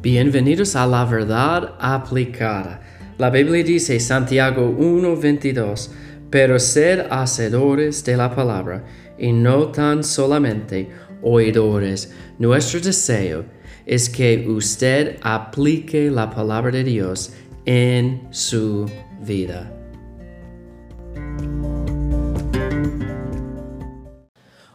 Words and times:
Bienvenidos 0.00 0.76
a 0.76 0.86
la 0.86 1.04
verdad 1.04 1.74
aplicada. 1.80 2.80
La 3.18 3.30
Biblia 3.30 3.64
dice 3.64 3.98
Santiago 3.98 4.70
1:22, 4.78 5.90
pero 6.30 6.60
sed 6.60 7.06
hacedores 7.10 8.04
de 8.04 8.16
la 8.16 8.32
palabra 8.32 8.84
y 9.18 9.32
no 9.32 9.72
tan 9.72 10.04
solamente 10.04 10.88
oidores. 11.20 12.14
Nuestro 12.38 12.78
deseo 12.78 13.44
es 13.86 14.08
que 14.08 14.46
usted 14.48 15.16
aplique 15.20 16.12
la 16.12 16.30
palabra 16.30 16.70
de 16.70 16.84
Dios 16.84 17.32
en 17.64 18.28
su 18.30 18.88
vida. 19.20 19.74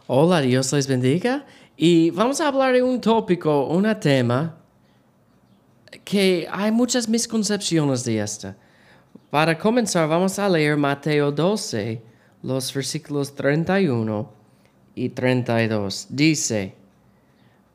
Hola, 0.06 0.42
Dios 0.42 0.70
les 0.74 0.86
bendiga. 0.86 1.46
Y 1.78 2.10
vamos 2.10 2.42
a 2.42 2.48
hablar 2.48 2.74
de 2.74 2.82
un 2.82 3.00
tópico, 3.00 3.68
un 3.68 3.88
tema 3.98 4.63
que 6.02 6.48
hay 6.50 6.72
muchas 6.72 7.08
misconcepciones 7.08 8.04
de 8.04 8.20
esta. 8.20 8.56
Para 9.30 9.58
comenzar, 9.58 10.08
vamos 10.08 10.38
a 10.38 10.48
leer 10.48 10.76
Mateo 10.76 11.30
12, 11.30 12.02
los 12.42 12.72
versículos 12.72 13.34
31 13.34 14.30
y 14.94 15.08
32. 15.08 16.06
Dice, 16.10 16.74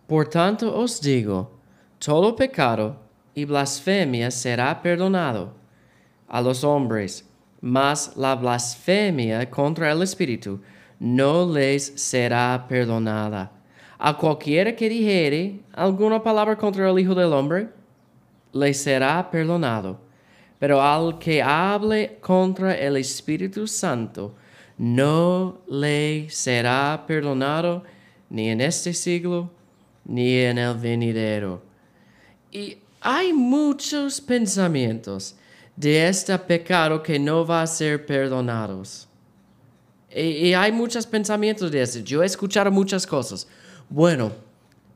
Por 0.08 0.30
tanto 0.30 0.76
os 0.78 1.02
digo, 1.02 1.52
todo 2.00 2.36
pecado 2.36 2.98
y 3.36 3.46
blasfemia 3.46 4.32
será 4.32 4.82
perdonado 4.82 5.54
a 6.28 6.42
los 6.42 6.64
hombres, 6.64 7.26
mas 7.62 8.16
la 8.16 8.36
blasfemia 8.36 9.50
contra 9.50 9.92
el 9.92 10.02
Espíritu 10.02 10.62
no 11.00 11.46
les 11.52 11.86
será 11.96 12.66
perdonada. 12.68 13.52
A 13.98 14.16
cualquiera 14.16 14.76
que 14.76 14.88
dijere 14.88 15.60
alguna 15.74 16.24
palabra 16.24 16.56
contra 16.56 16.90
el 16.90 17.00
Hijo 17.00 17.14
del 17.14 17.34
Hombre, 17.34 17.70
le 18.54 18.74
será 18.74 19.30
perdonado. 19.30 20.00
Pero 20.60 20.82
al 20.82 21.18
que 21.20 21.42
hable 21.42 22.18
contra 22.20 22.76
el 22.76 22.98
Espíritu 22.98 23.66
Santo, 23.68 24.36
no 24.78 25.62
le 25.68 26.30
será 26.30 27.04
perdonado 27.08 27.84
ni 28.30 28.50
en 28.50 28.62
este 28.62 28.94
siglo 28.94 29.52
ni 30.06 30.38
en 30.38 30.58
el 30.58 30.76
venidero. 30.76 31.62
Y 32.52 32.78
hay 33.02 33.32
muchos 33.32 34.20
pensamientos 34.20 35.36
de 35.76 36.08
este 36.08 36.38
pecado 36.40 37.02
que 37.02 37.18
no 37.18 37.46
va 37.46 37.62
a 37.62 37.68
ser 37.68 38.06
perdonados. 38.06 39.08
Y, 40.14 40.54
hay 40.54 40.72
muchos 40.72 41.06
pensamientos 41.06 41.72
de 41.72 41.82
eso. 41.82 42.00
Yo 42.00 42.24
he 42.24 42.26
escuchado 42.26 42.72
muchas 42.72 43.06
cosas. 43.06 43.48
Bueno, 43.88 44.32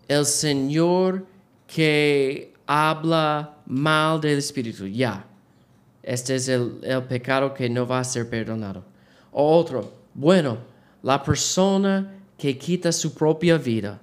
el 0.07 0.25
Señor 0.25 1.25
que 1.67 2.52
habla 2.89 3.57
mal 3.65 4.19
del 4.21 4.37
Espíritu, 4.37 4.87
ya. 4.87 5.25
Este 6.01 6.35
es 6.35 6.47
el, 6.49 6.79
pecado 7.07 7.53
que 7.53 7.69
no 7.69 7.87
va 7.87 7.99
a 7.99 8.03
ser 8.03 8.29
perdonado. 8.29 8.83
O 9.31 9.57
otro, 9.57 9.93
bueno, 10.13 10.57
la 11.01 11.21
persona 11.21 12.19
que 12.37 12.57
quita 12.57 12.91
su 12.91 13.13
propia 13.13 13.57
vida 13.57 13.99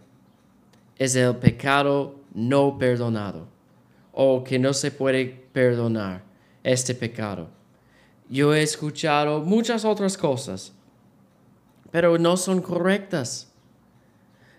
es 0.97 1.15
el 1.15 1.37
pecado 1.37 2.17
no 2.35 2.79
perdonado 2.79 3.47
o 4.13 4.43
que 4.45 4.59
no 4.59 4.73
se 4.73 4.91
puede 4.91 5.27
perdonar 5.53 6.23
este 6.63 6.95
pecado. 6.95 7.49
Yo 8.29 8.55
he 8.55 8.63
escuchado 8.63 9.41
muchas 9.41 9.85
otras 9.85 10.17
cosas 10.17 10.73
pero 11.91 12.19
no 12.19 12.37
son 12.37 12.61
correctas. 12.61 13.49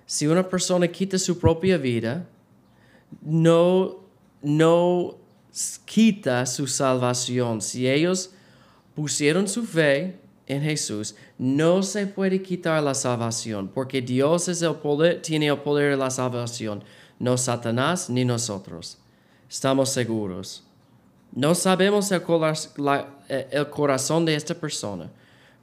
Si 0.06 0.28
una 0.28 0.48
persona 0.48 0.88
quita 0.88 1.18
su 1.18 1.40
propia 1.40 1.78
vida, 1.78 2.28
no, 3.22 4.01
no 4.42 5.18
quita 5.86 6.46
su 6.46 6.68
salvación. 6.68 7.62
Si 7.62 7.88
ellos 7.88 8.32
pusieron 8.96 9.48
su 9.48 9.64
fe 9.64 10.20
en 10.48 10.62
Jesús, 10.62 11.16
no 11.38 11.84
se 11.84 12.08
puede 12.08 12.42
quitar 12.42 12.82
la 12.84 12.94
salvación, 12.94 13.70
porque 13.74 14.02
Dios 14.02 14.48
es 14.48 14.62
el 14.62 14.76
poder, 14.76 15.22
tiene 15.22 15.48
el 15.48 15.60
poder 15.60 15.92
de 15.92 15.98
la 15.98 16.10
salvación, 16.10 16.84
no 17.20 17.38
Satanás 17.38 18.10
ni 18.10 18.26
nosotros. 18.26 18.98
Estamos 19.50 19.90
seguros. 19.90 20.64
No 21.34 21.56
sabemos 21.56 22.12
el, 22.12 22.22
el 23.52 23.70
corazón 23.70 24.26
de 24.26 24.36
esta 24.36 24.54
persona 24.54 25.10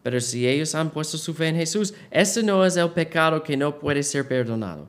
pero 0.03 0.21
si 0.23 0.49
ellos 0.49 0.75
han 0.75 0.91
puesto 0.91 1.19
su 1.19 1.35
fe 1.35 1.49
en 1.49 1.57
Jesús, 1.57 1.93
ese 2.11 2.43
no 2.43 2.65
es 2.65 2.77
el 2.77 2.89
pecado 2.91 3.43
que 3.43 3.57
no 3.59 3.79
puede 3.79 4.03
ser 4.03 4.27
perdonado. 4.27 4.89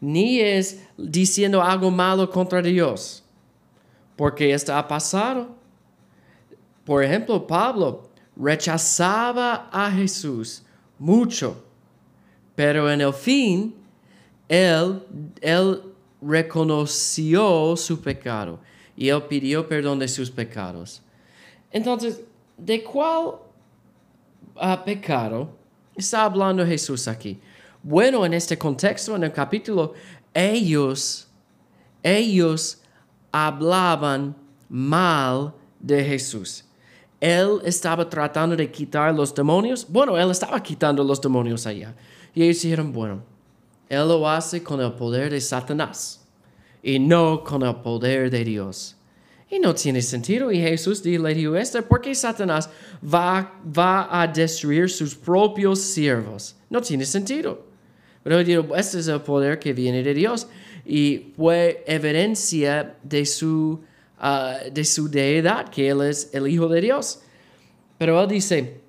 Ni 0.00 0.40
es 0.40 0.82
diciendo 0.96 1.62
algo 1.62 1.90
malo 1.90 2.30
contra 2.30 2.62
Dios, 2.62 3.22
porque 4.16 4.52
esto 4.52 4.74
ha 4.74 4.86
pasado. 4.86 5.48
Por 6.84 7.04
ejemplo, 7.04 7.46
Pablo 7.46 8.08
rechazaba 8.36 9.68
a 9.70 9.90
Jesús 9.90 10.62
mucho, 10.98 11.62
pero 12.54 12.90
en 12.90 13.02
el 13.02 13.12
fin, 13.12 13.74
él, 14.48 15.02
él 15.40 15.82
reconoció 16.22 17.76
su 17.76 18.00
pecado 18.00 18.58
y 18.96 19.08
él 19.08 19.22
pidió 19.24 19.68
perdón 19.68 19.98
de 19.98 20.08
sus 20.08 20.30
pecados. 20.30 21.02
Entonces, 21.70 22.22
¿de 22.56 22.82
cuál 22.82 23.34
pecado, 24.84 25.50
está 25.96 26.24
hablando 26.24 26.64
Jesús 26.66 27.08
aquí. 27.08 27.38
Bueno, 27.82 28.26
en 28.26 28.34
este 28.34 28.58
contexto, 28.58 29.16
en 29.16 29.24
el 29.24 29.32
capítulo, 29.32 29.94
ellos, 30.34 31.28
ellos 32.02 32.82
hablaban 33.32 34.36
mal 34.68 35.54
de 35.78 36.04
Jesús. 36.04 36.64
Él 37.20 37.60
estaba 37.64 38.08
tratando 38.08 38.56
de 38.56 38.70
quitar 38.70 39.14
los 39.14 39.34
demonios. 39.34 39.86
Bueno, 39.88 40.16
él 40.16 40.30
estaba 40.30 40.62
quitando 40.62 41.02
los 41.02 41.20
demonios 41.20 41.66
allá. 41.66 41.94
Y 42.34 42.42
ellos 42.42 42.62
dijeron, 42.62 42.92
bueno, 42.92 43.22
él 43.88 44.08
lo 44.08 44.28
hace 44.28 44.62
con 44.62 44.80
el 44.80 44.92
poder 44.92 45.30
de 45.30 45.40
Satanás 45.40 46.26
y 46.82 46.98
no 46.98 47.42
con 47.44 47.62
el 47.62 47.76
poder 47.76 48.30
de 48.30 48.44
Dios. 48.44 48.96
Y 49.50 49.58
no 49.58 49.74
tiene 49.74 50.00
sentido. 50.00 50.52
Y 50.52 50.60
Jesús 50.60 51.04
le 51.04 51.34
dijo 51.34 51.56
esto, 51.56 51.82
porque 51.82 52.14
Satanás 52.14 52.70
va, 53.02 53.60
va 53.66 54.22
a 54.22 54.26
destruir 54.26 54.88
sus 54.88 55.14
propios 55.14 55.80
siervos. 55.80 56.54
No 56.68 56.80
tiene 56.80 57.04
sentido. 57.04 57.69
Pero 58.22 58.44
digo, 58.44 58.76
este 58.76 58.98
es 58.98 59.08
el 59.08 59.20
poder 59.22 59.58
que 59.58 59.72
viene 59.72 60.02
de 60.02 60.14
Dios. 60.14 60.46
Y 60.84 61.32
fue 61.36 61.84
evidencia 61.86 62.96
de 63.02 63.24
su, 63.24 63.80
ah, 64.18 64.58
de 64.72 64.84
su 64.84 65.08
deidad, 65.08 65.68
que 65.68 65.88
Él 65.88 66.02
es 66.02 66.30
el 66.32 66.48
Hijo 66.48 66.68
de 66.68 66.80
Dios. 66.80 67.22
Pero 67.98 68.22
Él 68.22 68.28
dice, 68.28 68.80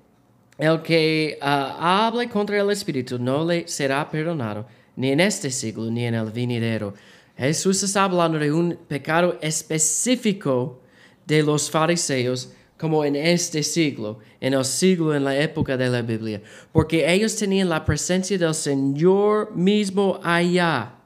el 0.58 0.82
que 0.82 1.38
ah, 1.40 2.06
hable 2.06 2.28
contra 2.28 2.60
el 2.60 2.70
Espíritu 2.70 3.18
no 3.18 3.44
le 3.44 3.66
será 3.68 4.08
perdonado, 4.08 4.66
ni 4.96 5.10
en 5.10 5.20
este 5.20 5.50
siglo, 5.50 5.90
ni 5.90 6.04
en 6.04 6.14
el 6.14 6.30
venidero. 6.30 6.94
Jesús 7.36 7.82
está 7.82 8.04
hablando 8.04 8.38
de 8.38 8.52
un 8.52 8.78
pecado 8.88 9.38
específico 9.40 10.80
de 11.26 11.42
los 11.42 11.70
fariseos 11.70 12.52
como 12.82 13.04
en 13.04 13.14
este 13.14 13.62
siglo, 13.62 14.18
en 14.40 14.54
el 14.54 14.64
siglo, 14.64 15.14
en 15.14 15.22
la 15.22 15.38
época 15.38 15.76
de 15.76 15.88
la 15.88 16.02
Biblia, 16.02 16.42
porque 16.72 17.12
ellos 17.12 17.36
tenían 17.36 17.68
la 17.68 17.84
presencia 17.84 18.36
del 18.36 18.56
Señor 18.56 19.54
mismo 19.54 20.18
allá. 20.20 20.96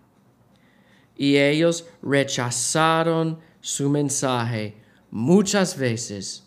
Y 1.18 1.36
ellos 1.36 1.84
rechazaron 2.00 3.38
su 3.60 3.90
mensaje 3.90 4.74
muchas 5.10 5.76
veces. 5.76 6.44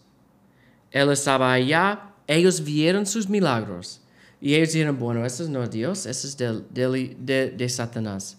Él 0.90 1.12
estaba 1.12 1.54
allá, 1.54 2.12
ellos 2.26 2.64
vieron 2.64 3.06
sus 3.06 3.30
milagros. 3.30 4.02
Y 4.42 4.56
ellos 4.56 4.74
dijeron, 4.74 4.98
bueno, 4.98 5.24
ese 5.24 5.48
no 5.48 5.62
es 5.62 5.70
Dios, 5.70 6.08
ese 6.08 6.26
es 6.26 6.38
de, 6.38 7.52
de 7.56 7.70
Satanás 7.70 8.39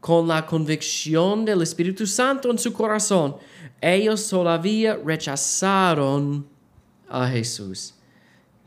con 0.00 0.26
la 0.26 0.46
convicción 0.46 1.44
del 1.44 1.62
Espíritu 1.62 2.06
Santo 2.06 2.50
en 2.50 2.58
su 2.58 2.72
corazón, 2.72 3.36
ellos 3.80 4.28
todavía 4.28 4.98
rechazaron 5.04 6.46
a 7.08 7.28
Jesús. 7.28 7.94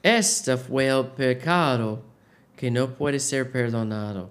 Este 0.02 0.56
fue 0.58 0.88
el 0.88 1.08
pecado 1.08 2.04
que 2.56 2.70
no 2.70 2.94
puede 2.94 3.20
ser 3.20 3.52
perdonado. 3.52 4.30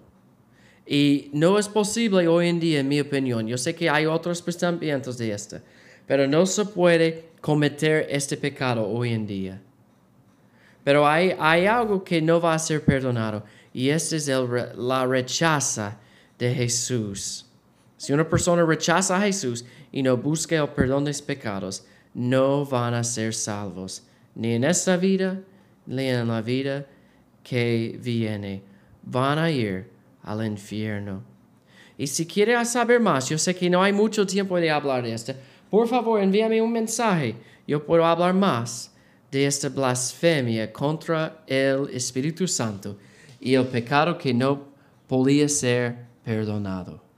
Y 0.86 1.30
no 1.32 1.58
es 1.58 1.68
posible 1.68 2.26
hoy 2.28 2.48
en 2.48 2.60
día, 2.60 2.80
en 2.80 2.88
mi 2.88 3.00
opinión. 3.00 3.46
Yo 3.46 3.56
sé 3.56 3.74
que 3.74 3.88
hay 3.88 4.06
otros 4.06 4.42
pensamientos 4.42 5.16
de 5.18 5.32
este, 5.32 5.62
pero 6.06 6.26
no 6.26 6.44
se 6.46 6.64
puede 6.64 7.30
cometer 7.40 8.06
este 8.10 8.36
pecado 8.36 8.86
hoy 8.86 9.12
en 9.12 9.26
día. 9.26 9.60
Pero 10.84 11.06
hay, 11.06 11.34
hay 11.38 11.66
algo 11.66 12.02
que 12.02 12.20
no 12.20 12.40
va 12.40 12.54
a 12.54 12.58
ser 12.58 12.84
perdonado 12.84 13.44
y 13.72 13.88
este 13.88 14.16
es 14.16 14.28
el, 14.28 14.46
la 14.76 15.06
rechaza 15.06 15.98
de 16.42 16.52
Jesús. 16.52 17.46
Si 17.96 18.12
una 18.12 18.28
persona 18.28 18.64
rechaza 18.64 19.16
a 19.16 19.20
Jesús 19.20 19.64
y 19.92 20.02
no 20.02 20.16
busca 20.16 20.56
el 20.56 20.68
perdón 20.70 21.04
de 21.04 21.14
sus 21.14 21.22
pecados, 21.22 21.86
no 22.14 22.66
van 22.66 22.94
a 22.94 23.04
ser 23.04 23.32
salvos, 23.32 24.02
ni 24.34 24.54
en 24.54 24.64
esta 24.64 24.96
vida, 24.96 25.40
ni 25.86 26.08
en 26.08 26.26
la 26.26 26.42
vida 26.42 26.84
que 27.44 27.96
viene. 28.02 28.60
Van 29.04 29.38
a 29.38 29.52
ir 29.52 29.88
al 30.24 30.44
infierno. 30.44 31.22
Y 31.96 32.08
si 32.08 32.26
quiere 32.26 32.64
saber 32.64 32.98
más, 32.98 33.28
yo 33.28 33.38
sé 33.38 33.54
que 33.54 33.70
no 33.70 33.80
hay 33.80 33.92
mucho 33.92 34.26
tiempo 34.26 34.56
de 34.56 34.68
hablar 34.68 35.04
de 35.04 35.12
esto. 35.12 35.34
Por 35.70 35.86
favor, 35.86 36.20
envíame 36.20 36.60
un 36.60 36.72
mensaje. 36.72 37.36
Yo 37.68 37.86
puedo 37.86 38.04
hablar 38.04 38.34
más 38.34 38.92
de 39.30 39.46
esta 39.46 39.68
blasfemia 39.68 40.72
contra 40.72 41.44
el 41.46 41.88
Espíritu 41.92 42.48
Santo 42.48 42.98
y 43.38 43.54
el 43.54 43.66
pecado 43.66 44.18
que 44.18 44.34
no 44.34 44.66
podía 45.06 45.48
ser 45.48 46.10
perdonado. 46.24 47.11